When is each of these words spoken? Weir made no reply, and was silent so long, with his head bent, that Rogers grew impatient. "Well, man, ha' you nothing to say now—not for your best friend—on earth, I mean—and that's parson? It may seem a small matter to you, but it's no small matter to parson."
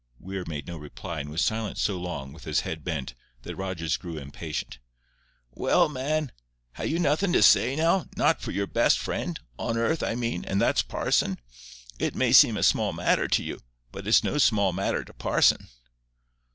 Weir 0.19 0.45
made 0.47 0.65
no 0.65 0.77
reply, 0.77 1.19
and 1.19 1.29
was 1.29 1.43
silent 1.43 1.77
so 1.77 1.95
long, 1.99 2.33
with 2.33 2.43
his 2.43 2.61
head 2.61 2.83
bent, 2.83 3.13
that 3.43 3.55
Rogers 3.55 3.97
grew 3.97 4.17
impatient. 4.17 4.79
"Well, 5.51 5.89
man, 5.89 6.31
ha' 6.73 6.85
you 6.85 6.97
nothing 6.97 7.31
to 7.33 7.43
say 7.43 7.75
now—not 7.75 8.41
for 8.41 8.49
your 8.49 8.65
best 8.65 8.97
friend—on 8.97 9.77
earth, 9.77 10.01
I 10.01 10.15
mean—and 10.15 10.59
that's 10.59 10.81
parson? 10.81 11.37
It 11.99 12.15
may 12.15 12.31
seem 12.33 12.57
a 12.57 12.63
small 12.63 12.93
matter 12.93 13.27
to 13.27 13.43
you, 13.43 13.61
but 13.91 14.07
it's 14.07 14.23
no 14.23 14.39
small 14.39 14.73
matter 14.73 15.03
to 15.03 15.13
parson." 15.13 15.67